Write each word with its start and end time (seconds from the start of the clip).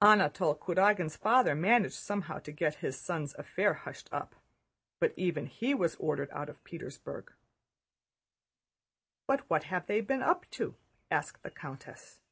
Anatole 0.00 0.56
Kurágin's 0.56 1.14
father 1.18 1.54
managed 1.54 1.92
somehow 1.96 2.38
to 2.38 2.50
get 2.52 2.76
his 2.76 2.98
son's 2.98 3.34
affair 3.34 3.74
hushed 3.74 4.08
up, 4.10 4.34
but 4.98 5.12
even 5.14 5.44
he 5.44 5.74
was 5.74 5.94
ordered 5.96 6.30
out 6.30 6.48
of 6.48 6.64
Petersburg." 6.64 7.30
"But 9.28 9.40
what 9.50 9.64
have 9.64 9.86
they 9.86 10.00
been 10.00 10.22
up 10.22 10.48
to?" 10.52 10.74
asked 11.10 11.42
the 11.42 11.50
countess. 11.50 12.22